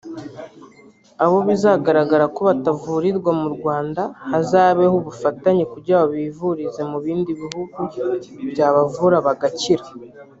abo 1.23 1.37
bizagaragara 1.47 2.25
ko 2.35 2.39
batavurirwa 2.49 3.31
mu 3.41 3.47
Rwanda 3.55 4.01
hazabeho 4.31 4.95
ubufatanye 4.97 5.63
kugira 5.73 5.99
ngo 6.01 6.09
bivurize 6.15 6.81
mu 6.91 6.97
bindi 7.05 7.31
bihugu 7.41 7.79
byabavura 8.51 9.17
bagakira 9.27 9.85